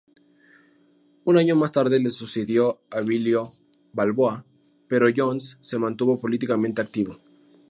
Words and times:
Un 1.25 1.37
año 1.37 1.55
más 1.55 1.71
tarde 1.73 1.99
le 1.99 2.09
sucedió 2.09 2.79
Abilio 2.89 3.51
Balboa, 3.93 4.47
pero 4.87 5.05
Jones 5.15 5.59
se 5.61 5.77
mantuvo 5.77 6.19
políticamente 6.19 6.81
activo. 6.81 7.19